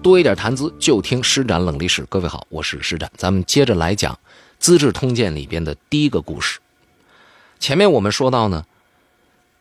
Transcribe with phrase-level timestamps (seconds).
[0.00, 2.04] 多一点谈资，就听施展冷历史。
[2.08, 4.14] 各位好，我是施展，咱们接着来讲
[4.58, 6.60] 《资治通鉴》里边的第一个故事。
[7.58, 8.64] 前面我们说到呢，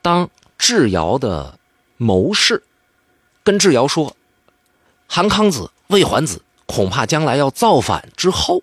[0.00, 1.58] 当智瑶的
[1.98, 2.62] 谋士
[3.44, 4.16] 跟智瑶说，
[5.06, 8.62] 韩康子、魏桓子恐怕将来要造反之后，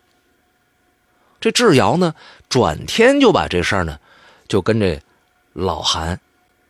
[1.39, 2.15] 这智瑶呢，
[2.49, 3.99] 转天就把这事儿呢，
[4.47, 4.99] 就跟这
[5.53, 6.19] 老韩、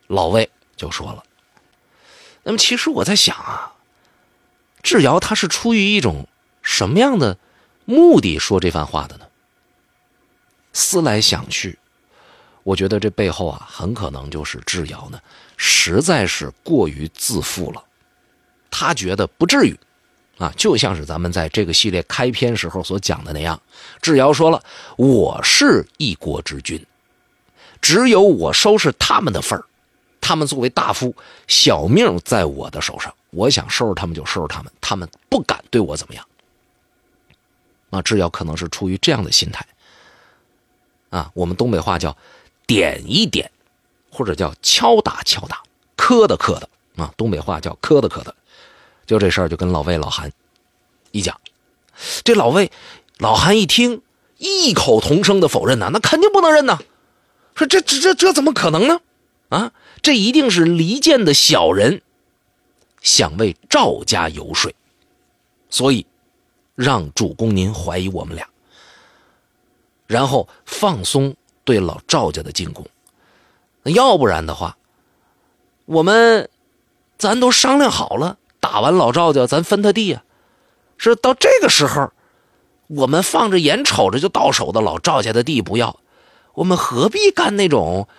[0.08, 1.24] 老魏就说了。
[2.44, 3.74] 那么，其实我在想啊。
[4.82, 6.28] 智瑶他是出于一种
[6.62, 7.38] 什么样的
[7.86, 9.26] 目的说这番话的呢？
[10.74, 11.78] 思来想去，
[12.64, 15.20] 我觉得这背后啊，很可能就是智瑶呢，
[15.58, 17.84] 实在是过于自负了。
[18.70, 19.78] 他觉得不至于，
[20.38, 23.60] 啊，就像是咱们在这个系列开篇时候所讲的那样，
[24.02, 24.64] 智瑶说了
[24.96, 26.86] ：“我是一国之君，
[27.82, 29.66] 只有我收拾他们的份儿。
[30.30, 31.16] 他们作为大夫，
[31.48, 36.24] 小命在我的手上。”我想收拾他们就收拾他们，他们不敢对我怎么样。
[37.90, 39.66] 啊，智瑶可能是出于这样的心态。
[41.10, 42.16] 啊，我们东北话叫
[42.68, 43.50] “点一点”，
[44.14, 45.64] 或者叫“敲打敲打”，
[45.98, 46.70] 磕的磕的。
[46.96, 48.36] 啊，东北话叫“磕的磕的”。
[49.08, 50.32] 就这事儿，就跟老魏、老韩
[51.10, 51.42] 一讲，
[52.24, 52.72] 这老魏、
[53.18, 54.04] 老韩一听，
[54.38, 56.78] 异口同声的否认呐，那肯定不能认呐，
[57.56, 59.02] 说这这这这怎么可能呢？
[59.50, 62.02] 啊，这一定是离间的小人。
[63.02, 64.72] 想为赵家游说，
[65.70, 66.06] 所以
[66.76, 68.48] 让主公您怀疑我们俩，
[70.06, 72.86] 然后放松对老赵家的进攻。
[73.84, 74.78] 要不然的话，
[75.86, 76.50] 我们
[77.18, 80.24] 咱都商量好了，打完老赵家，咱分他地啊。
[80.98, 82.12] 是到这个时候，
[82.88, 86.02] 我们放着眼瞅着就到手的老赵家的地不要，
[86.54, 88.10] 我们何必干那种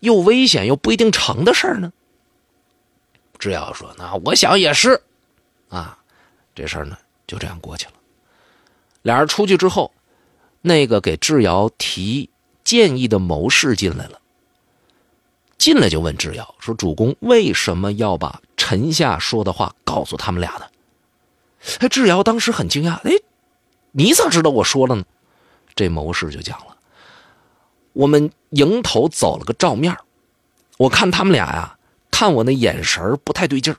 [0.00, 1.92] 又危险又不一定成的事儿呢？
[3.38, 5.00] 智瑶说：“那我想也是，
[5.68, 5.96] 啊，
[6.54, 7.92] 这事儿呢就这样过去了。
[9.02, 9.92] 俩人出去之后，
[10.60, 12.28] 那个给智瑶提
[12.64, 14.20] 建议的谋士进来了。
[15.56, 20.66] 进来就问智瑶说：‘主公为什么要把臣下说的话告诉他们俩呢？’
[21.80, 23.12] 哎，智瑶当时很惊讶，哎，
[23.92, 25.04] 你咋知道我说了呢？
[25.76, 26.76] 这谋士就讲了：
[27.98, 29.96] 我们迎头走了个照面
[30.76, 31.74] 我看他们俩呀。”
[32.10, 33.78] 看我那眼神不太对劲儿，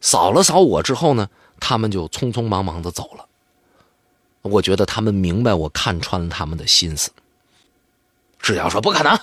[0.00, 1.28] 扫了扫我之后呢，
[1.60, 3.26] 他们就匆匆忙忙的走了。
[4.40, 7.10] 我觉得他们明白我看穿了他们的心思。
[8.38, 9.18] 智瑶说：“不可能，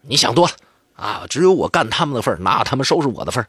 [0.00, 0.54] 你想多了
[0.96, 1.26] 啊！
[1.30, 3.46] 只有我干他们的份哪有他们收拾我的份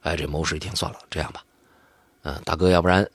[0.00, 1.44] 哎，这谋士一听，算了，这样吧，
[2.22, 3.06] 嗯，大哥，要不然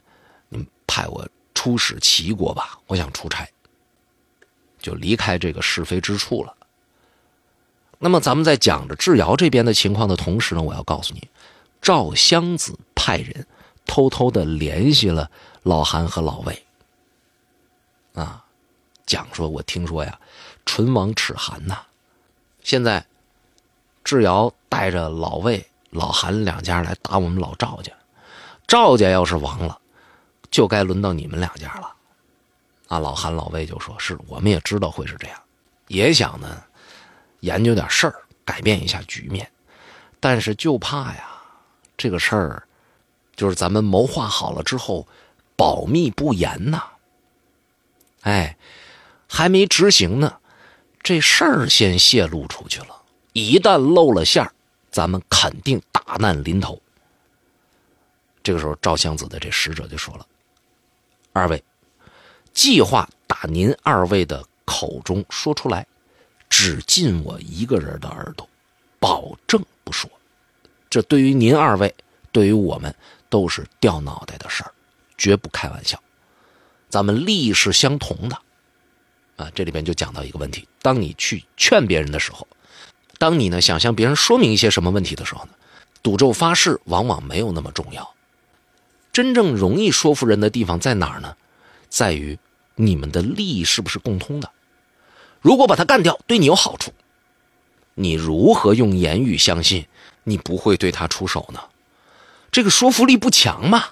[0.50, 3.50] 你派我出使齐国吧，我想出差，
[4.86, 6.54] 就离开这个是非之处了。
[7.98, 11.28] 那么咱们在讲着智瑶这边的情况的同时呢，我要告诉你，
[11.82, 13.48] 赵襄子派人
[13.88, 15.32] 偷偷的联系了
[15.64, 16.64] 老韩和老魏，
[18.14, 18.46] 啊，
[19.08, 20.20] 讲说，我听说呀，
[20.66, 21.80] 唇亡齿寒呐，
[22.62, 23.04] 现在
[24.04, 27.92] 智瑶带着老魏、老韩两家来打我们老赵家，
[28.68, 29.80] 赵家要是亡了，
[30.52, 31.95] 就该轮到你们两家了，
[32.88, 35.42] 啊，老韩、老魏就说是，我们也知道会是这样，
[35.88, 36.64] 也想呢。
[37.42, 39.48] 研究点事儿，改变一下局面，
[40.20, 41.30] 但是就怕呀，
[41.96, 42.68] 这个事儿
[43.36, 45.08] 就是咱们谋划好了之后，
[45.56, 46.84] 保密不严呐。
[48.22, 48.58] 哎，
[49.28, 50.40] 还没执行呢，
[51.04, 53.02] 这事儿先泄露出去了，
[53.34, 54.52] 一旦露了馅儿，
[54.90, 56.82] 咱们肯定大难临头。
[58.42, 60.26] 这个时候，赵襄子的这使者就说了
[61.34, 61.64] ：“二位，
[62.56, 65.86] 计划打您二位的口中说出来。”
[66.48, 68.48] 只进我一个人的耳朵，
[69.00, 70.10] 保证不说。
[70.90, 71.94] 这对于您二位，
[72.32, 72.96] 对于我们
[73.30, 74.72] 都是掉脑袋的事儿，
[75.18, 76.02] 绝不开玩笑。
[76.88, 78.38] 咱们利益是相同的，
[79.36, 82.48] 啊，这里边就讲到一个问题：当你去劝别人的时候，
[83.18, 85.52] 当你呢想向别人说明一些什么问题的时候呢，
[86.04, 88.14] 赌咒发誓往往没有那么重要。
[89.12, 91.36] 真正容易说服人的地方在哪儿呢？
[91.90, 92.38] 在于
[92.76, 94.52] 你们的利益是不是共通的。
[95.42, 96.92] 如果把他干掉对你有好处，
[97.94, 99.88] 你如何用言语相信
[100.24, 101.60] 你不会对他出手呢？
[102.52, 103.86] 这个说服力不强嘛，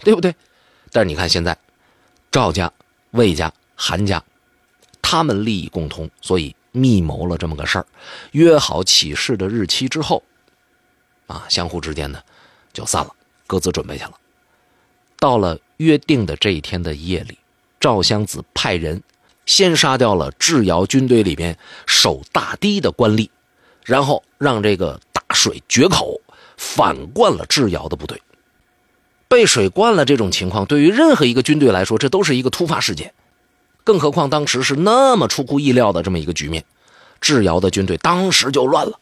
[0.00, 0.34] 对不对？
[0.90, 1.56] 但是你看现在，
[2.30, 2.72] 赵家、
[3.10, 4.22] 魏家、韩家，
[5.00, 7.86] 他们利益共通，所以密谋了这么个事儿，
[8.32, 10.22] 约好起事的日期之后，
[11.26, 12.22] 啊，相互之间呢
[12.72, 13.14] 就散了，
[13.46, 14.12] 各自准备去了。
[15.18, 17.38] 到了约定的这一天的夜里，
[17.86, 19.00] 赵襄子派人。
[19.44, 21.56] 先杀掉了智瑶军队里边
[21.86, 23.28] 守大堤的官吏，
[23.84, 26.20] 然后让这个大水决口，
[26.56, 28.20] 反灌了智瑶的部队。
[29.28, 33.14] 被水灌了这种情况，对于任何一个军队来说，这都是一个突发事件。
[33.84, 36.64] 更何况当时是那么出乎意料的这么一个局面，
[37.20, 38.98] 智瑶的军队当时就乱了。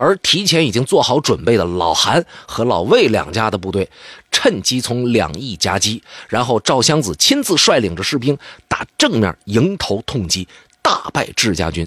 [0.00, 3.86] 而提前已经做好准备的老韩和老魏两家的部队，
[4.30, 10.48] 趁机从两翼夹击，然后赵襄子亲自率领着士兵打正面迎头痛击，
[10.80, 11.86] 大败智家军。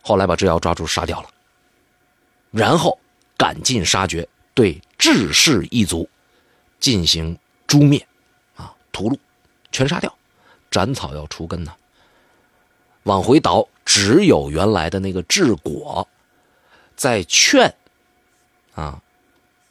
[0.00, 1.28] 后来把智瑶抓住杀掉了，
[2.52, 2.96] 然后
[3.36, 6.08] 赶尽杀绝，对智氏一族
[6.78, 7.36] 进行
[7.66, 8.06] 诛灭，
[8.54, 9.18] 啊，屠戮，
[9.72, 10.16] 全杀掉，
[10.70, 11.72] 斩草要除根呢。
[13.02, 16.06] 往回倒，只有原来的那个智果。
[17.00, 17.74] 在劝，
[18.74, 19.00] 啊，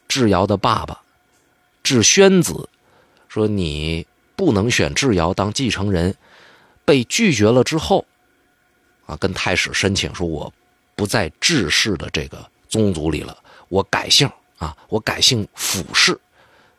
[0.08, 1.00] 智瑶的爸爸
[1.84, 2.68] 智宣子
[3.28, 6.16] 说：“你不能选智瑶当继承人。”
[6.84, 8.04] 被拒绝了之后，
[9.06, 10.52] 啊，跟太史申请说：“我
[10.96, 13.38] 不在智氏的这个宗族里了，
[13.68, 14.28] 我改姓
[14.58, 16.20] 啊，我改姓辅氏。”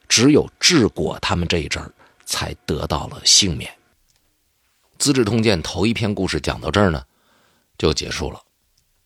[0.09, 1.93] 只有智果他们这一阵儿
[2.25, 3.71] 才得到了幸免。
[4.99, 7.05] 《资治通鉴》头一篇故事讲到这儿呢，
[7.79, 8.43] 就结束了。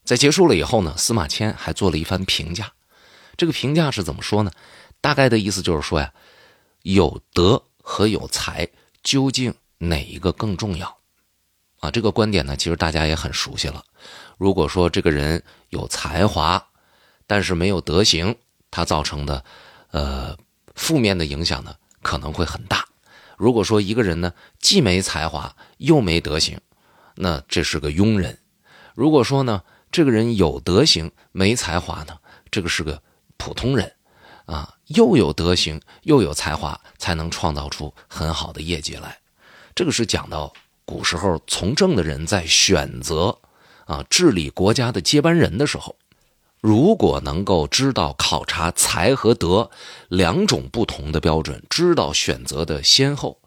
[0.04, 2.72] 在结束了以后呢，司马迁还做了一番评价。
[3.36, 4.52] 这个评价是怎么说呢？
[5.00, 6.12] 大概的意思就是说呀，
[6.82, 8.68] 有德和有才
[9.02, 10.98] 究竟哪一个更重要？
[11.80, 13.84] 啊，这个观点呢，其实大家也很熟悉了。
[14.38, 16.64] 如果说这个人有才华，
[17.26, 18.36] 但是没有德行，
[18.70, 19.44] 他造成的
[19.90, 20.36] 呃
[20.74, 22.86] 负面的影响呢，可能会很大。
[23.36, 26.60] 如果说一个人呢，既没才华又没德行，
[27.16, 28.38] 那这是个庸人。
[28.94, 29.62] 如果说呢，
[29.94, 32.18] 这个人有德行没才华呢？
[32.50, 33.00] 这个是个
[33.36, 33.92] 普通人，
[34.44, 39.20] 啊，又有德行又有才华，才能创造出很好的业绩来。
[39.72, 40.52] 这个是讲到
[40.84, 43.38] 古时候从政的人在选择
[43.84, 45.94] 啊治理国家的接班人的时候，
[46.60, 49.70] 如果能够知道考察才和德
[50.08, 53.38] 两种不同的标准，知道选择的先后，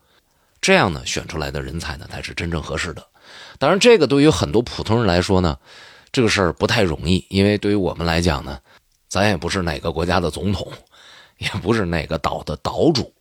[0.61, 3.05] 这样呢选出来的人才呢才是真正合适的。
[3.59, 5.59] 当然，这个对于很多普通人来说呢。
[6.18, 8.60] 这个事儿不太容易，因为对于我们来讲呢，
[9.08, 10.68] 咱也不是哪个国家的总统，
[11.38, 13.14] 也不是哪个岛的岛主，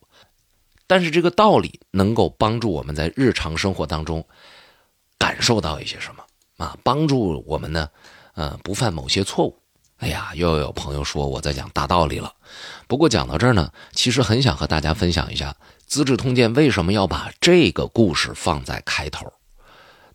[0.86, 4.26] 但是这个道理能够帮助我们在日常生活当中
[5.18, 6.24] 感受到一些什么
[6.56, 7.86] 啊，帮助我们呢，
[8.32, 9.54] 呃，不犯某些错误。
[9.98, 12.32] 哎呀，又有朋友说我在讲大道理了。
[12.88, 15.54] 不过讲到这儿呢，其实很想和大家分享一下
[15.86, 19.30] 《资治通鉴》为什么要把这个故事放在开头。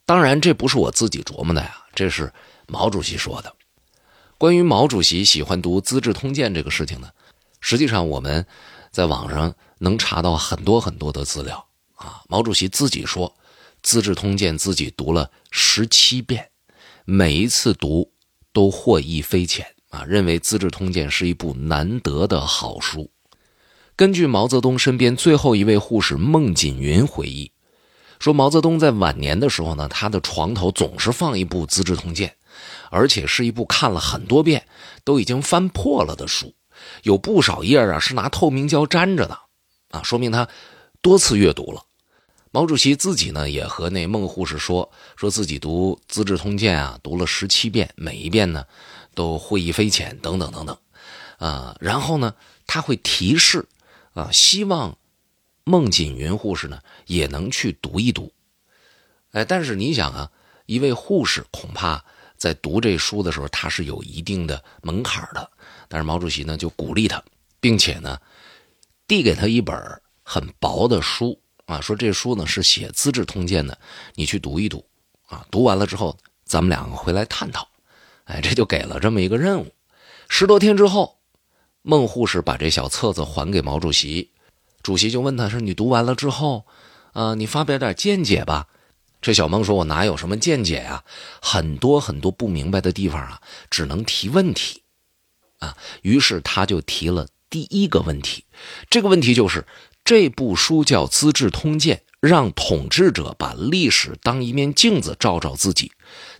[0.04, 2.34] 当然，这不是我自己琢磨的呀，这是。
[2.72, 3.54] 毛主席说的，
[4.38, 7.10] 关于毛主席喜欢读《资治通鉴》这个事情呢，
[7.60, 8.46] 实际上我们
[8.92, 12.22] 在网上能查到很多很多的资料啊。
[12.30, 13.28] 毛主席自己说，
[13.84, 16.50] 《资治通鉴》自己读了十七遍，
[17.04, 18.10] 每一次读
[18.54, 23.12] 都获益匪浅啊，认为《资治通鉴》是一部难得的好书。
[23.98, 27.52] 根据毛泽东身边最后一位护士孟锦云回忆，
[28.18, 32.30] 说毛泽东在晚年的时候呢，他的床头总是放一部《资治通鉴》。
[32.90, 34.68] 而且是一部看了很多遍，
[35.04, 36.54] 都已经翻破了的书，
[37.04, 39.38] 有不少页啊是拿透明胶粘着的，
[39.90, 40.48] 啊，说明他
[41.02, 41.84] 多次阅读了。
[42.54, 48.66] 毛主席自己呢也和那孟护士说，说自己读《资治通鉴》啊，读了十七遍，每一遍呢
[49.16, 50.78] 都获益匪浅，等等等等，
[51.38, 52.36] 啊，然后呢
[52.68, 53.70] 他会提示，
[54.14, 54.98] 啊，希望
[55.64, 58.34] 孟锦云护士呢也能去读一读。
[59.32, 60.32] 哎，但是你想啊，
[60.66, 62.04] 一位护士恐怕。
[62.42, 65.48] 在读这书的时候，他是有一定的门槛的。
[65.88, 67.24] 但是毛主席呢，就鼓励他，
[67.60, 68.20] 并且呢，
[69.06, 69.78] 递给他一本
[70.24, 73.78] 很薄的书啊，说这书呢是写《资治通鉴》的，
[74.16, 74.84] 你去读一读
[75.28, 75.46] 啊。
[75.52, 77.68] 读完了之后，咱们两个回来探讨。
[78.24, 79.72] 哎，这就给了这么一个任务。
[80.28, 81.20] 十多天之后，
[81.84, 84.32] 孟护士把这小册子还给毛主席，
[84.82, 86.66] 主席就问他说：“你读完了之后，
[87.14, 88.68] 啊，你发表点见解吧。”
[89.22, 91.04] 这小孟说：“我哪有什么见解啊？
[91.42, 94.82] 很多很多不明白的地方啊，只能提问题，
[95.60, 95.78] 啊。
[96.02, 98.46] 于是他就提了第一个问题。
[98.90, 99.66] 这个问题就是：
[100.04, 105.92] 这部书叫《资治通鉴》，让统治者把历史当一面镜子照照自己。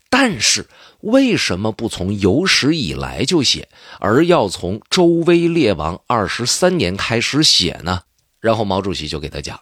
[0.10, 0.68] 但是
[1.00, 3.70] 为什么不从有史以来就写，
[4.00, 8.02] 而要从周威烈王二十三年开始写呢？
[8.42, 9.58] 然后毛主席就给他讲。”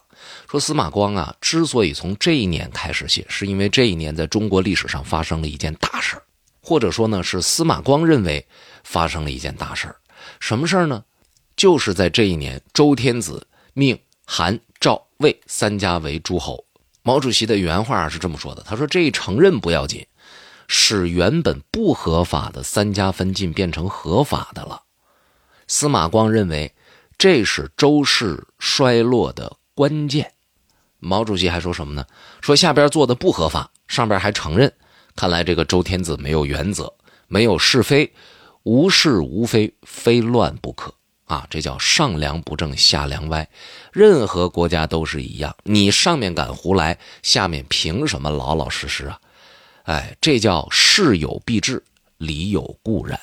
[0.50, 6.22] 说司马光啊，之所以从这一年开始写，是因为这一年在中国历史上发生了一件大事
[6.62, 8.46] 或者说呢，是司马光认为
[8.84, 9.96] 发生了一件大事
[10.42, 11.04] 什么事儿呢？
[11.56, 16.66] 就是在这一年，周天子命韩、赵、魏三家为诸侯。
[17.02, 20.06] 毛主席的原话是这么说的：“他说这一承认不要紧，
[20.68, 24.84] 使原本不合法的三家分晋变成合法的了。”
[25.68, 26.74] 司马光认为。
[27.20, 30.32] 这是周氏衰落的关键。
[31.00, 32.06] 毛主席还说什么呢？
[32.40, 34.74] 说下边做的不合法，上边还承认。
[35.18, 36.94] 看来这个周天子没有原则，
[37.28, 38.14] 没有是非，
[38.64, 40.94] 无是无非，非乱不可
[41.26, 41.46] 啊！
[41.50, 43.46] 这叫上梁不正下梁歪。
[43.92, 49.20] 任何国家都是一样，你上面敢胡来，下面凭什么老老实实啊？
[49.84, 51.84] 哎，这叫事有必至，
[52.18, 53.20] 理有固然。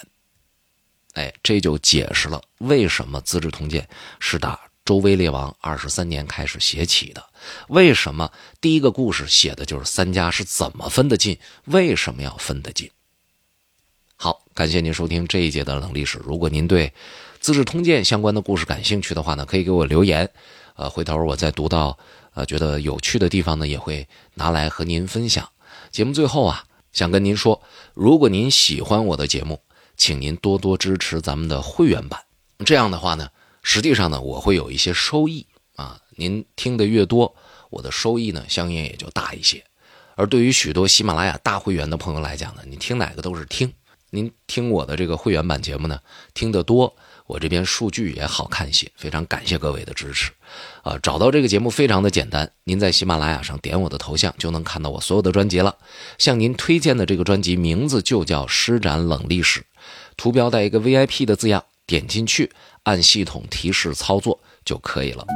[1.16, 3.82] 哎，这就解释了为什么《资治通鉴》
[4.20, 7.24] 是打周威烈王二十三年开始写起的。
[7.68, 8.30] 为什么
[8.60, 11.38] 第一个故事写的就是三家是怎么分得进？
[11.64, 12.90] 为什么要分得进？
[14.16, 16.20] 好，感谢您收听这一节的冷历史。
[16.22, 16.88] 如果您对
[17.40, 20.30] 《资治通鉴》相关的故事感兴趣的话呢，可以给我留言。
[20.74, 21.98] 呃，回头我再读到
[22.34, 25.48] 呃觉得有趣的地方呢，也会拿来和您分享。
[25.90, 27.62] 节目最后啊，想跟您说，
[27.94, 29.62] 如果您喜欢我的节目，
[29.96, 32.20] 请您多多支持咱们的会员版。
[32.64, 33.30] 这样的话呢，
[33.62, 36.00] 实际上呢，我会有一些收益啊。
[36.16, 37.34] 您听得越多，
[37.70, 39.64] 我的收益呢，相应也就大一些。
[40.14, 43.72] 而对于许多喜马拉雅大会员的朋友来讲呢，你听哪个都是听。
[44.10, 46.00] 您听我的这个会员版节目呢，
[46.32, 48.90] 听得多，我这边数据也好看些。
[48.96, 50.30] 非常感谢各位的支持。
[50.82, 55.76] 啊，找到这个节目非常的简单，您在喜马拉雅上点我的头像，就能看到我所有的专辑了。
[56.18, 59.60] 向您推荐的这个专辑名字就叫《施展冷历史》，
[60.16, 62.50] 图标带一个 VIP 的字样，点进去
[62.84, 65.26] 按系统提示操作就可以了。